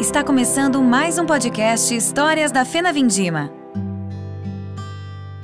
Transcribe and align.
Está 0.00 0.24
começando 0.24 0.82
mais 0.82 1.18
um 1.18 1.26
podcast 1.26 1.94
Histórias 1.94 2.50
da 2.50 2.64
Fena 2.64 2.90
Vindima. 2.90 3.52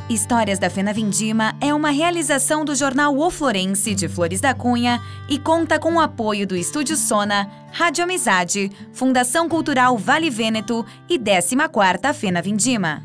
Histórias 0.09 0.59
da 0.59 0.71
Fena 0.71 0.95
Vindima 0.95 1.55
é 1.61 1.75
uma 1.75 1.91
realização 1.91 2.65
do 2.65 2.75
jornal 2.75 3.15
O 3.19 3.31
Florense 3.31 3.95
de 3.95 4.09
Flores 4.09 4.41
da 4.41 4.55
Cunha 4.55 4.99
e 5.29 5.39
conta 5.39 5.79
com 5.79 5.97
o 5.97 6.01
apoio 6.01 6.47
do 6.47 6.57
Estúdio 6.57 6.97
Sona, 6.97 7.51
Rádio 7.71 8.03
Amizade, 8.05 8.73
Fundação 8.95 9.47
Cultural 9.47 9.99
Vale 9.99 10.31
Vêneto 10.31 10.87
e 11.07 11.19
14ª 11.19 12.15
Fena 12.15 12.41
Vindima. 12.41 13.03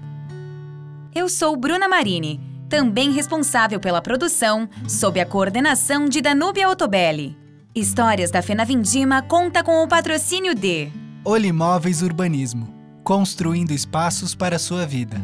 Eu 1.13 1.27
sou 1.27 1.57
Bruna 1.57 1.89
Marini, 1.89 2.39
também 2.69 3.11
responsável 3.11 3.77
pela 3.77 4.01
produção, 4.01 4.69
sob 4.87 5.19
a 5.19 5.25
coordenação 5.25 6.07
de 6.07 6.21
Danúbia 6.21 6.69
Otobelli. 6.69 7.37
Histórias 7.75 8.31
da 8.31 8.41
Fena 8.41 8.63
Vindima 8.63 9.21
conta 9.21 9.61
com 9.61 9.83
o 9.83 9.87
patrocínio 9.87 10.55
de 10.55 11.00
Olimóveis 11.23 12.01
Urbanismo 12.01 12.67
Construindo 13.03 13.69
espaços 13.69 14.33
para 14.33 14.57
sua 14.57 14.87
vida. 14.87 15.21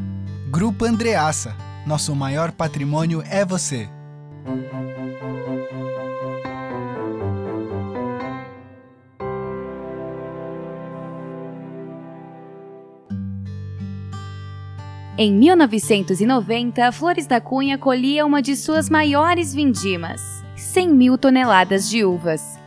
Grupo 0.52 0.86
Andreaça 0.86 1.56
Nosso 1.88 2.16
maior 2.16 2.52
patrimônio 2.52 3.24
é 3.28 3.44
você. 3.44 3.90
Em 15.18 15.34
1990, 15.34 16.92
Flores 16.92 17.26
da 17.26 17.42
Cunha 17.42 17.76
colhia 17.76 18.24
uma 18.24 18.40
de 18.40 18.56
suas 18.56 18.88
maiores 18.88 19.52
vindimas, 19.52 20.22
100 20.56 20.90
mil 20.90 21.18
toneladas 21.18 21.90
de 21.90 22.06
uvas. 22.06 22.60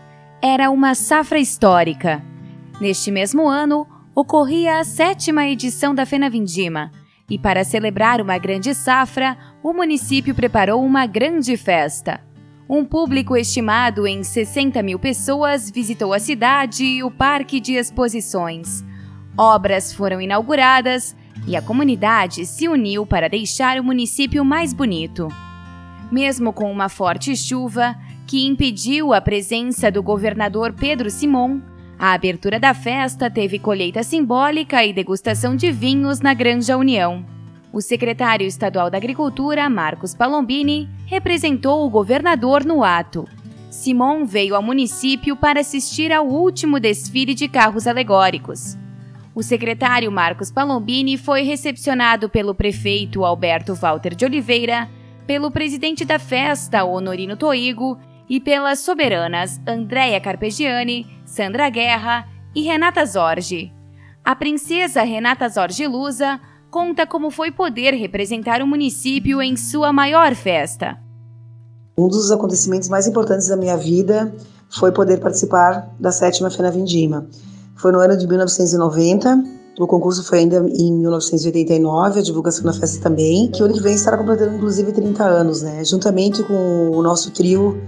Era 0.43 0.69
uma 0.69 0.97
safra 0.97 1.39
histórica. 1.39 2.29
Neste 2.81 3.11
mesmo 3.11 3.47
ano, 3.47 3.87
ocorria 4.15 4.79
a 4.79 4.85
sétima 4.85 5.47
edição 5.47 5.95
da 5.95 6.07
Fena 6.07 6.31
Vindima, 6.31 6.91
e 7.29 7.39
para 7.39 7.63
celebrar 7.63 8.23
uma 8.23 8.39
grande 8.39 8.75
safra, 8.75 9.37
o 9.63 9.73
município 9.75 10.35
preparou 10.35 10.83
uma 10.83 11.07
grande 11.07 11.57
festa. 11.59 12.21
Um 12.67 12.85
público 12.85 13.37
estimado 13.37 14.07
em 14.07 14.23
60 14.23 14.83
mil 14.83 14.99
pessoas 14.99 15.71
visitou 15.71 16.15
a 16.15 16.19
cidade 16.19 16.85
e 16.85 17.03
o 17.03 17.11
parque 17.11 17.61
de 17.61 17.75
exposições. 17.75 18.83
Obras 19.37 19.93
foram 19.93 20.21
inauguradas 20.21 21.15
e 21.47 21.57
a 21.57 21.63
comunidade 21.63 22.47
se 22.47 22.67
uniu 22.67 23.05
para 23.05 23.29
deixar 23.29 23.79
o 23.79 23.85
município 23.85 24.45
mais 24.45 24.73
bonito. 24.73 25.29
Mesmo 26.11 26.53
com 26.53 26.71
uma 26.71 26.89
forte 26.89 27.37
chuva, 27.37 27.95
que 28.27 28.47
impediu 28.47 29.13
a 29.13 29.21
presença 29.21 29.91
do 29.91 30.03
governador 30.03 30.73
Pedro 30.73 31.11
Simon, 31.11 31.61
a 32.01 32.15
abertura 32.15 32.59
da 32.59 32.73
festa 32.73 33.31
teve 33.31 33.59
colheita 33.59 34.03
simbólica 34.03 34.83
e 34.83 34.91
degustação 34.91 35.55
de 35.55 35.71
vinhos 35.71 36.21
na 36.21 36.33
Granja 36.33 36.79
União. 36.79 37.23
O 37.71 37.83
secretário 37.83 38.47
estadual 38.47 38.89
da 38.89 38.97
Agricultura, 38.97 39.69
Marcos 39.69 40.15
Palombini, 40.15 40.89
representou 41.05 41.85
o 41.85 41.91
governador 41.91 42.65
no 42.65 42.83
ato. 42.83 43.29
Simon 43.71 44.25
veio 44.25 44.55
ao 44.55 44.63
município 44.63 45.37
para 45.37 45.61
assistir 45.61 46.11
ao 46.11 46.27
último 46.27 46.81
desfile 46.81 47.35
de 47.35 47.47
carros 47.47 47.87
alegóricos. 47.87 48.79
O 49.35 49.43
secretário 49.43 50.11
Marcos 50.11 50.51
Palombini 50.51 51.19
foi 51.19 51.43
recepcionado 51.43 52.31
pelo 52.31 52.55
prefeito 52.55 53.27
Alberto 53.27 53.75
Walter 53.75 54.15
de 54.15 54.25
Oliveira, 54.25 54.89
pelo 55.27 55.51
presidente 55.51 56.07
da 56.07 56.19
festa, 56.19 56.83
Honorino 56.83 57.37
Toigo, 57.37 57.99
e 58.31 58.39
pelas 58.39 58.79
soberanas 58.79 59.61
Andréia 59.67 60.21
Carpegiani, 60.21 61.05
Sandra 61.27 61.69
Guerra 61.69 62.29
e 62.55 62.63
Renata 62.63 63.05
Zorgi. 63.05 63.73
A 64.25 64.37
princesa 64.37 65.03
Renata 65.03 65.49
Zorgi 65.49 65.89
Lusa 65.89 66.41
conta 66.71 67.05
como 67.05 67.33
foi 67.33 67.51
poder 67.51 67.93
representar 67.95 68.63
o 68.63 68.67
município 68.69 69.43
em 69.43 69.57
sua 69.57 69.93
maior 69.93 70.37
festa. 70.37 70.97
Um 71.99 72.07
dos 72.07 72.31
acontecimentos 72.31 72.89
mais 72.89 73.09
importantes 73.09 73.49
da 73.49 73.57
minha 73.57 73.77
vida 73.77 74.33
foi 74.71 74.93
poder 74.93 75.19
participar 75.19 75.91
da 75.99 76.13
sétima 76.13 76.51
Fena 76.51 76.71
Vindima. 76.71 77.27
Foi 77.75 77.91
no 77.91 77.99
ano 77.99 78.17
de 78.17 78.29
1990, 78.29 79.43
o 79.81 79.87
concurso 79.87 80.23
foi 80.23 80.41
ainda 80.41 80.59
em 80.59 80.93
1989, 80.93 82.21
a 82.21 82.23
divulgação 82.23 82.65
da 82.65 82.73
festa 82.73 83.03
também, 83.03 83.51
que 83.51 83.63
o 83.63 83.65
ano 83.65 83.75
que 83.75 83.83
vem 83.83 83.95
estará 83.95 84.17
completando 84.17 84.55
inclusive 84.55 84.93
30 84.93 85.25
anos, 85.25 85.63
né? 85.63 85.83
Juntamente 85.85 86.43
com 86.45 86.91
o 86.91 87.03
nosso 87.03 87.33
trio, 87.33 87.81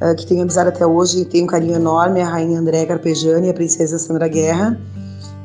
uh, 0.00 0.14
que 0.16 0.26
tenho 0.26 0.42
amizade 0.42 0.68
até 0.68 0.86
hoje, 0.86 1.24
tem 1.24 1.44
um 1.44 1.46
carinho 1.46 1.74
enorme, 1.74 2.20
a 2.20 2.28
rainha 2.28 2.58
André 2.58 2.86
Carpejani 2.86 3.46
e 3.48 3.50
a 3.50 3.54
princesa 3.54 3.98
Sandra 3.98 4.28
Guerra, 4.28 4.78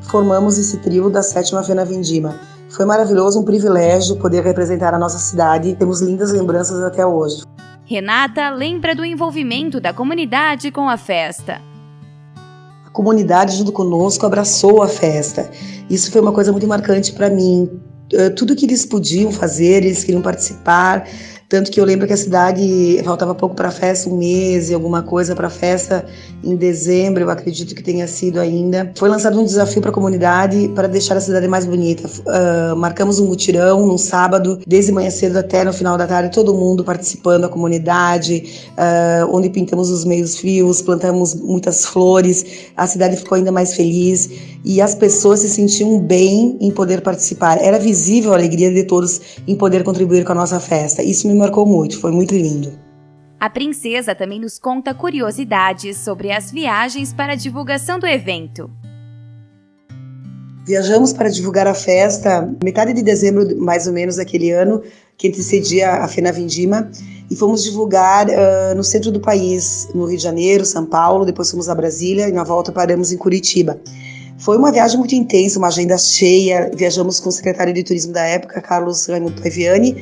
formamos 0.02 0.58
esse 0.58 0.78
trio 0.78 1.10
da 1.10 1.22
sétima 1.22 1.62
Fena 1.62 1.84
Vindima. 1.84 2.38
Foi 2.70 2.84
maravilhoso, 2.84 3.40
um 3.40 3.44
privilégio 3.44 4.16
poder 4.16 4.42
representar 4.42 4.92
a 4.94 4.98
nossa 4.98 5.18
cidade, 5.18 5.76
temos 5.76 6.00
lindas 6.00 6.32
lembranças 6.32 6.80
até 6.82 7.06
hoje. 7.06 7.42
Renata 7.84 8.50
lembra 8.50 8.94
do 8.94 9.04
envolvimento 9.04 9.80
da 9.80 9.92
comunidade 9.92 10.70
com 10.70 10.88
a 10.88 10.96
festa 10.96 11.60
comunidade 12.94 13.56
junto 13.56 13.72
conosco 13.72 14.24
abraçou 14.24 14.80
a 14.80 14.88
festa. 14.88 15.50
Isso 15.90 16.10
foi 16.10 16.20
uma 16.20 16.32
coisa 16.32 16.52
muito 16.52 16.66
marcante 16.66 17.12
para 17.12 17.28
mim. 17.28 17.68
Eh, 18.12 18.30
tudo 18.30 18.54
que 18.54 18.64
eles 18.64 18.86
podiam 18.86 19.32
fazer, 19.32 19.84
eles 19.84 20.04
queriam 20.04 20.22
participar, 20.22 21.06
tanto 21.54 21.70
que 21.70 21.80
eu 21.80 21.84
lembro 21.84 22.04
que 22.04 22.12
a 22.12 22.16
cidade 22.16 23.00
faltava 23.04 23.32
pouco 23.32 23.54
para 23.54 23.68
a 23.68 23.70
festa, 23.70 24.10
um 24.10 24.16
mês 24.16 24.70
e 24.70 24.74
alguma 24.74 25.02
coisa 25.02 25.36
para 25.36 25.46
a 25.46 25.50
festa 25.50 26.04
em 26.42 26.56
dezembro, 26.56 27.22
eu 27.22 27.30
acredito 27.30 27.76
que 27.76 27.82
tenha 27.82 28.08
sido 28.08 28.40
ainda. 28.40 28.90
Foi 28.96 29.08
lançado 29.08 29.40
um 29.40 29.44
desafio 29.44 29.80
para 29.80 29.90
a 29.90 29.94
comunidade 29.94 30.68
para 30.74 30.88
deixar 30.88 31.16
a 31.16 31.20
cidade 31.20 31.46
mais 31.46 31.64
bonita. 31.64 32.08
Uh, 32.08 32.76
marcamos 32.76 33.20
um 33.20 33.26
mutirão 33.26 33.86
num 33.86 33.96
sábado, 33.96 34.58
desde 34.66 34.90
manhã 34.90 35.10
cedo 35.10 35.38
até 35.38 35.62
no 35.64 35.72
final 35.72 35.96
da 35.96 36.08
tarde, 36.08 36.34
todo 36.34 36.52
mundo 36.54 36.82
participando 36.82 37.42
da 37.42 37.48
comunidade, 37.48 38.66
uh, 38.72 39.34
onde 39.34 39.48
pintamos 39.48 39.90
os 39.90 40.04
meios 40.04 40.36
fios, 40.36 40.82
plantamos 40.82 41.34
muitas 41.34 41.86
flores, 41.86 42.44
a 42.76 42.86
cidade 42.86 43.16
ficou 43.16 43.36
ainda 43.36 43.52
mais 43.52 43.74
feliz 43.74 44.28
e 44.64 44.80
as 44.80 44.94
pessoas 44.94 45.40
se 45.40 45.48
sentiam 45.48 46.00
bem 46.00 46.56
em 46.60 46.70
poder 46.70 47.00
participar. 47.02 47.58
Era 47.62 47.78
visível 47.78 48.32
a 48.32 48.36
alegria 48.36 48.72
de 48.72 48.84
todos 48.84 49.20
em 49.46 49.54
poder 49.54 49.84
contribuir 49.84 50.24
com 50.24 50.32
a 50.32 50.34
nossa 50.34 50.58
festa. 50.58 51.02
Isso 51.02 51.28
me 51.28 51.34
marcou 51.44 51.66
muito, 51.66 52.00
foi 52.00 52.10
muito 52.10 52.34
lindo. 52.34 52.72
A 53.38 53.50
princesa 53.50 54.14
também 54.14 54.40
nos 54.40 54.58
conta 54.58 54.94
curiosidades 54.94 55.98
sobre 55.98 56.32
as 56.32 56.50
viagens 56.50 57.12
para 57.12 57.34
a 57.34 57.36
divulgação 57.36 57.98
do 57.98 58.06
evento. 58.06 58.70
Viajamos 60.66 61.12
para 61.12 61.28
divulgar 61.28 61.66
a 61.66 61.74
festa 61.74 62.50
metade 62.62 62.94
de 62.94 63.02
dezembro, 63.02 63.60
mais 63.60 63.86
ou 63.86 63.92
menos, 63.92 64.16
daquele 64.16 64.50
ano, 64.50 64.82
que 65.18 65.28
antecedia 65.28 65.90
a 65.96 66.08
Fena 66.08 66.32
Vindima, 66.32 66.90
e 67.30 67.36
fomos 67.36 67.62
divulgar 67.62 68.26
uh, 68.28 68.74
no 68.74 68.82
centro 68.82 69.12
do 69.12 69.20
país, 69.20 69.88
no 69.94 70.06
Rio 70.06 70.16
de 70.16 70.22
Janeiro, 70.22 70.64
São 70.64 70.86
Paulo, 70.86 71.26
depois 71.26 71.50
fomos 71.50 71.68
a 71.68 71.74
Brasília 71.74 72.28
e 72.28 72.32
na 72.32 72.44
volta 72.44 72.72
paramos 72.72 73.12
em 73.12 73.18
Curitiba. 73.18 73.78
Foi 74.38 74.56
uma 74.56 74.72
viagem 74.72 74.98
muito 74.98 75.14
intensa, 75.14 75.58
uma 75.58 75.68
agenda 75.68 75.98
cheia. 75.98 76.70
Viajamos 76.74 77.20
com 77.20 77.28
o 77.28 77.32
secretário 77.32 77.74
de 77.74 77.82
turismo 77.82 78.12
da 78.12 78.24
época, 78.24 78.60
Carlos 78.62 79.06
Raimundo 79.06 79.40
Paviani, 79.40 79.96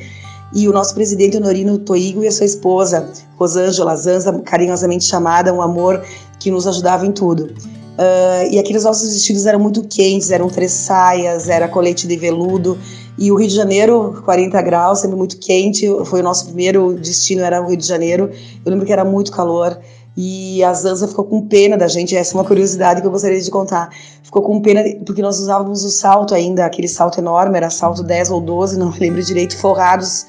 e 0.53 0.67
o 0.67 0.71
nosso 0.71 0.93
presidente 0.93 1.37
Honorino 1.37 1.79
Toigo 1.79 2.23
e 2.23 2.27
a 2.27 2.31
sua 2.31 2.45
esposa, 2.45 3.09
Rosângela 3.37 3.95
Zanza, 3.95 4.39
carinhosamente 4.41 5.05
chamada, 5.05 5.53
um 5.53 5.61
amor 5.61 6.03
que 6.39 6.51
nos 6.51 6.67
ajudava 6.67 7.05
em 7.05 7.11
tudo. 7.11 7.45
Uh, 7.45 8.51
e 8.51 8.59
aqueles 8.59 8.83
nossos 8.83 9.13
vestidos 9.13 9.45
eram 9.45 9.59
muito 9.59 9.83
quentes, 9.83 10.31
eram 10.31 10.49
três 10.49 10.71
saias, 10.71 11.49
era 11.49 11.67
colete 11.67 12.07
de 12.07 12.15
veludo. 12.17 12.77
E 13.17 13.31
o 13.31 13.35
Rio 13.35 13.47
de 13.47 13.55
Janeiro, 13.55 14.21
40 14.25 14.61
graus, 14.61 14.99
sempre 14.99 15.15
muito 15.15 15.37
quente, 15.37 15.87
foi 16.05 16.21
o 16.21 16.23
nosso 16.23 16.45
primeiro 16.45 16.93
destino, 16.93 17.41
era 17.41 17.61
o 17.61 17.67
Rio 17.67 17.77
de 17.77 17.85
Janeiro. 17.85 18.29
Eu 18.65 18.71
lembro 18.71 18.85
que 18.85 18.93
era 18.93 19.05
muito 19.05 19.31
calor. 19.31 19.79
E 20.15 20.63
a 20.63 20.71
Zanza 20.73 21.07
ficou 21.07 21.25
com 21.25 21.41
pena 21.47 21.75
da 21.75 21.87
gente, 21.87 22.15
essa 22.15 22.33
é 22.33 22.37
uma 22.37 22.45
curiosidade 22.45 23.01
que 23.01 23.07
eu 23.07 23.11
gostaria 23.11 23.41
de 23.41 23.49
contar. 23.49 23.89
Ficou 24.21 24.43
com 24.43 24.61
pena 24.61 24.83
porque 25.03 25.23
nós 25.23 25.39
usávamos 25.39 25.83
o 25.83 25.89
salto 25.89 26.35
ainda, 26.35 26.65
aquele 26.65 26.87
salto 26.87 27.19
enorme, 27.19 27.57
era 27.57 27.71
salto 27.71 28.03
10 28.03 28.29
ou 28.29 28.39
12, 28.39 28.77
não 28.77 28.91
me 28.91 28.99
lembro 28.99 29.23
direito, 29.23 29.57
forrados 29.57 30.27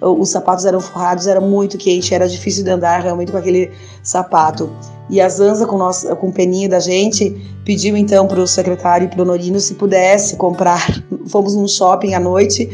os 0.00 0.28
sapatos 0.28 0.64
eram 0.64 0.80
forrados, 0.80 1.26
era 1.26 1.40
muito 1.40 1.78
quente, 1.78 2.14
era 2.14 2.28
difícil 2.28 2.64
de 2.64 2.70
andar 2.70 3.00
realmente 3.00 3.32
com 3.32 3.38
aquele 3.38 3.70
sapato. 4.02 4.70
E 5.08 5.20
a 5.20 5.28
Zanza, 5.28 5.66
com, 5.66 5.78
nós, 5.78 6.04
com 6.20 6.28
o 6.28 6.32
peninho 6.32 6.68
da 6.68 6.80
gente, 6.80 7.30
pediu 7.64 7.96
então 7.96 8.26
para 8.26 8.40
o 8.40 8.46
secretário 8.46 9.06
e 9.06 9.08
para 9.08 9.22
o 9.22 9.24
Norino 9.24 9.60
se 9.60 9.74
pudesse 9.74 10.36
comprar. 10.36 11.02
Fomos 11.28 11.54
num 11.54 11.68
shopping 11.68 12.14
à 12.14 12.20
noite, 12.20 12.68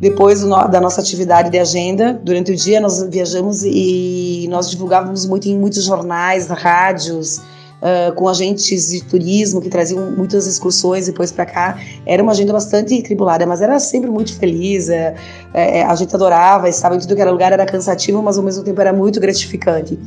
depois 0.00 0.42
da 0.42 0.80
nossa 0.80 1.00
atividade 1.00 1.50
de 1.50 1.58
agenda. 1.58 2.18
Durante 2.24 2.52
o 2.52 2.56
dia 2.56 2.80
nós 2.80 3.02
viajamos 3.02 3.62
e 3.64 4.46
nós 4.50 4.70
divulgávamos 4.70 5.26
muito 5.26 5.46
em 5.48 5.58
muitos 5.58 5.84
jornais, 5.84 6.48
rádios, 6.48 7.40
uh, 7.84 8.14
com 8.14 8.26
agentes 8.28 8.88
de 8.88 9.04
turismo 9.04 9.60
que 9.60 9.68
traziam 9.68 10.10
muitas 10.12 10.46
excursões 10.46 11.06
depois 11.06 11.30
para 11.30 11.44
cá. 11.44 11.78
Era 12.06 12.22
uma 12.22 12.32
agenda 12.32 12.52
bastante 12.52 13.00
tribulada, 13.02 13.44
mas 13.46 13.60
era 13.60 13.78
sempre 13.78 14.10
muito 14.10 14.36
feliz. 14.36 14.88
É, 14.88 15.14
é, 15.52 15.82
a 15.82 15.94
gente 15.94 16.14
adorava, 16.14 16.68
estava 16.68 16.96
em 16.96 16.98
tudo 16.98 17.14
que 17.14 17.20
era 17.20 17.30
lugar, 17.30 17.52
era 17.52 17.66
cansativo, 17.66 18.22
mas 18.22 18.38
ao 18.38 18.44
mesmo 18.44 18.64
tempo 18.64 18.80
era 18.80 18.92
muito 18.92 19.20
gratificante. 19.20 19.98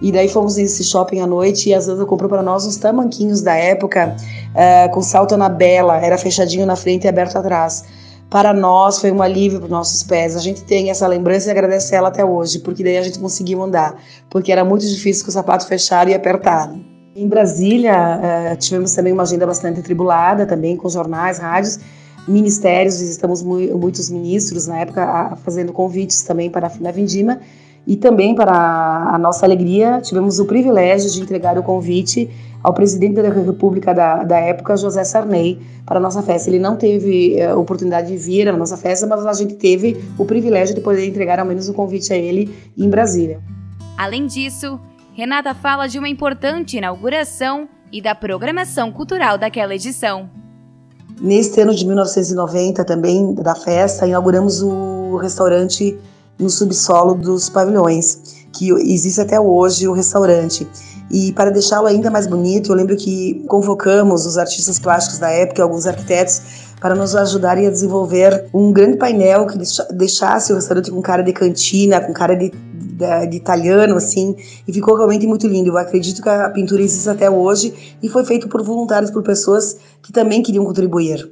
E 0.00 0.12
daí 0.12 0.28
fomos 0.28 0.56
nesse 0.56 0.84
shopping 0.84 1.20
à 1.20 1.26
noite 1.26 1.68
e 1.68 1.74
a 1.74 1.80
Zanda 1.80 2.06
comprou 2.06 2.30
para 2.30 2.42
nós 2.42 2.64
uns 2.64 2.76
tamanquinhos 2.76 3.42
da 3.42 3.54
época 3.54 4.16
uh, 4.54 4.92
com 4.92 5.02
salto 5.02 5.36
na 5.36 5.48
bela, 5.48 5.96
era 5.98 6.16
fechadinho 6.16 6.64
na 6.64 6.76
frente 6.76 7.04
e 7.04 7.08
aberto 7.08 7.36
atrás. 7.36 7.84
Para 8.30 8.52
nós 8.52 9.00
foi 9.00 9.10
um 9.10 9.22
alívio 9.22 9.58
para 9.58 9.64
os 9.64 9.70
nossos 9.70 10.02
pés. 10.02 10.36
A 10.36 10.40
gente 10.40 10.62
tem 10.62 10.90
essa 10.90 11.06
lembrança 11.06 11.48
e 11.48 11.50
agradece 11.50 11.94
ela 11.96 12.08
até 12.08 12.24
hoje, 12.24 12.60
porque 12.60 12.84
daí 12.84 12.98
a 12.98 13.02
gente 13.02 13.18
conseguiu 13.18 13.62
andar, 13.62 13.96
porque 14.30 14.52
era 14.52 14.64
muito 14.64 14.86
difícil 14.86 15.24
com 15.24 15.30
o 15.30 15.32
sapato 15.32 15.66
fechado 15.66 16.10
e 16.10 16.14
apertado. 16.14 16.87
Em 17.18 17.26
Brasília, 17.26 17.92
uh, 18.52 18.56
tivemos 18.58 18.94
também 18.94 19.12
uma 19.12 19.24
agenda 19.24 19.44
bastante 19.44 19.82
tribulada, 19.82 20.46
também 20.46 20.76
com 20.76 20.88
jornais, 20.88 21.38
rádios, 21.38 21.80
ministérios, 22.28 23.00
visitamos 23.00 23.42
mu 23.42 23.58
muitos 23.76 24.08
ministros 24.08 24.68
na 24.68 24.78
época, 24.78 25.36
fazendo 25.42 25.72
convites 25.72 26.22
também 26.22 26.48
para 26.48 26.68
a 26.68 26.70
Fina 26.70 26.92
Vindima, 26.92 27.40
e 27.84 27.96
também, 27.96 28.36
para 28.36 28.52
a 28.52 29.18
nossa 29.18 29.44
alegria, 29.44 30.00
tivemos 30.00 30.38
o 30.38 30.44
privilégio 30.44 31.10
de 31.10 31.20
entregar 31.20 31.58
o 31.58 31.62
convite 31.64 32.30
ao 32.62 32.72
presidente 32.72 33.20
da 33.20 33.30
República 33.30 33.92
da, 33.92 34.22
da 34.22 34.38
época, 34.38 34.76
José 34.76 35.02
Sarney, 35.02 35.58
para 35.84 35.98
a 35.98 36.00
nossa 36.00 36.22
festa. 36.22 36.48
Ele 36.48 36.60
não 36.60 36.76
teve 36.76 37.42
a 37.42 37.46
eh, 37.46 37.54
oportunidade 37.54 38.12
de 38.12 38.16
vir 38.16 38.48
à 38.48 38.56
nossa 38.56 38.76
festa, 38.76 39.08
mas 39.08 39.26
a 39.26 39.32
gente 39.32 39.54
teve 39.54 40.00
o 40.16 40.24
privilégio 40.24 40.72
de 40.72 40.80
poder 40.80 41.04
entregar 41.04 41.40
ao 41.40 41.46
menos 41.46 41.68
o 41.68 41.74
convite 41.74 42.12
a 42.12 42.16
ele 42.16 42.54
em 42.76 42.88
Brasília. 42.88 43.40
Além 43.96 44.26
disso, 44.26 44.78
Renata 45.18 45.52
fala 45.52 45.88
de 45.88 45.98
uma 45.98 46.08
importante 46.08 46.76
inauguração 46.76 47.68
e 47.90 48.00
da 48.00 48.14
programação 48.14 48.92
cultural 48.92 49.36
daquela 49.36 49.74
edição. 49.74 50.30
Neste 51.20 51.60
ano 51.60 51.74
de 51.74 51.84
1990, 51.84 52.84
também 52.84 53.34
da 53.34 53.56
festa, 53.56 54.06
inauguramos 54.06 54.62
o 54.62 55.16
restaurante 55.16 55.98
no 56.38 56.48
subsolo 56.48 57.16
dos 57.16 57.48
pavilhões, 57.48 58.46
que 58.56 58.70
existe 58.70 59.20
até 59.20 59.40
hoje 59.40 59.88
o 59.88 59.92
restaurante. 59.92 60.68
E 61.10 61.32
para 61.32 61.50
deixá-lo 61.50 61.88
ainda 61.88 62.12
mais 62.12 62.28
bonito, 62.28 62.70
eu 62.70 62.76
lembro 62.76 62.96
que 62.96 63.44
convocamos 63.48 64.24
os 64.24 64.38
artistas 64.38 64.78
plásticos 64.78 65.18
da 65.18 65.30
época, 65.30 65.64
alguns 65.64 65.84
arquitetos, 65.84 66.42
para 66.80 66.94
nos 66.94 67.16
ajudarem 67.16 67.66
a 67.66 67.70
desenvolver 67.70 68.46
um 68.54 68.72
grande 68.72 68.96
painel 68.96 69.48
que 69.48 69.58
deixasse 69.94 70.52
o 70.52 70.54
restaurante 70.54 70.92
com 70.92 71.02
cara 71.02 71.22
de 71.22 71.32
cantina, 71.32 72.00
com 72.00 72.12
cara 72.12 72.36
de, 72.36 72.52
de, 72.98 73.26
de, 73.28 73.36
italiano, 73.36 73.94
assim, 73.94 74.34
e 74.66 74.72
ficou 74.72 74.96
realmente 74.96 75.26
muito 75.26 75.46
lindo. 75.46 75.70
Eu 75.70 75.78
acredito 75.78 76.20
que 76.20 76.28
a 76.28 76.50
pintura 76.50 76.82
existe 76.82 77.08
até 77.08 77.30
hoje 77.30 77.96
e 78.02 78.08
foi 78.08 78.24
feito 78.24 78.48
por 78.48 78.62
voluntários, 78.62 79.10
por 79.10 79.22
pessoas 79.22 79.78
que 80.02 80.12
também 80.12 80.42
queriam 80.42 80.64
contribuir. 80.64 81.30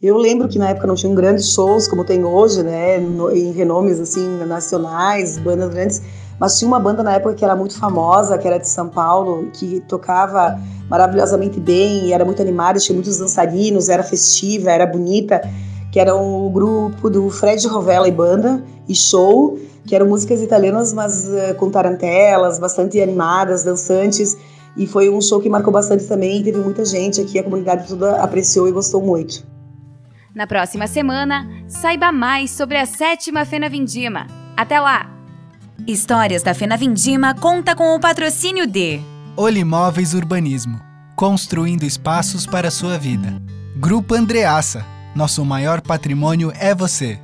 Eu 0.00 0.16
lembro 0.16 0.48
que 0.48 0.58
na 0.58 0.70
época 0.70 0.86
não 0.86 0.94
tinham 0.94 1.14
grandes 1.14 1.52
shows 1.52 1.86
como 1.86 2.04
tem 2.04 2.24
hoje, 2.24 2.62
né, 2.62 2.98
em 3.34 3.52
renomes 3.52 4.00
assim 4.00 4.26
nacionais, 4.46 5.36
bandas 5.36 5.68
grandes, 5.68 6.02
mas 6.38 6.58
tinha 6.58 6.66
uma 6.66 6.80
banda 6.80 7.02
na 7.02 7.12
época 7.12 7.34
que 7.34 7.44
era 7.44 7.54
muito 7.54 7.78
famosa, 7.78 8.38
que 8.38 8.48
era 8.48 8.58
de 8.58 8.66
São 8.66 8.88
Paulo, 8.88 9.50
que 9.52 9.80
tocava 9.80 10.58
maravilhosamente 10.88 11.60
bem, 11.60 12.14
era 12.14 12.24
muito 12.24 12.40
animada, 12.40 12.78
tinha 12.78 12.94
muitos 12.94 13.18
dançarinos, 13.18 13.90
era 13.90 14.02
festiva, 14.02 14.70
era 14.70 14.86
bonita, 14.86 15.42
que 15.90 15.98
era 15.98 16.14
o 16.14 16.46
um 16.46 16.52
grupo 16.52 17.10
do 17.10 17.30
Fred 17.30 17.66
Rovella 17.66 18.08
e 18.08 18.12
banda 18.12 18.62
e 18.88 18.94
show, 18.94 19.58
que 19.86 19.94
eram 19.94 20.06
músicas 20.06 20.40
italianas, 20.40 20.92
mas 20.92 21.26
uh, 21.26 21.54
com 21.56 21.70
tarantelas, 21.70 22.58
bastante 22.58 23.00
animadas, 23.00 23.64
dançantes. 23.64 24.36
E 24.76 24.86
foi 24.86 25.10
um 25.10 25.20
show 25.20 25.40
que 25.40 25.48
marcou 25.48 25.72
bastante 25.72 26.04
também, 26.04 26.42
teve 26.42 26.58
muita 26.58 26.84
gente 26.84 27.20
aqui, 27.20 27.38
a 27.38 27.42
comunidade 27.42 27.88
toda 27.88 28.22
apreciou 28.22 28.68
e 28.68 28.72
gostou 28.72 29.02
muito. 29.02 29.44
Na 30.34 30.46
próxima 30.46 30.86
semana, 30.86 31.48
saiba 31.66 32.12
mais 32.12 32.52
sobre 32.52 32.76
a 32.76 32.86
sétima 32.86 33.44
Fena 33.44 33.68
Vindima. 33.68 34.28
Até 34.56 34.78
lá! 34.78 35.10
Histórias 35.86 36.42
da 36.42 36.54
Fena 36.54 36.76
Vindima 36.76 37.34
conta 37.34 37.74
com 37.74 37.96
o 37.96 38.00
patrocínio 38.00 38.66
de 38.66 39.00
Olimóveis 39.36 40.14
Urbanismo 40.14 40.90
construindo 41.20 41.82
espaços 41.82 42.46
para 42.46 42.70
sua 42.70 42.96
vida. 42.96 43.42
Grupo 43.76 44.14
Andreaça 44.14 44.82
nosso 45.14 45.44
maior 45.44 45.80
patrimônio 45.80 46.52
é 46.58 46.74
você. 46.74 47.18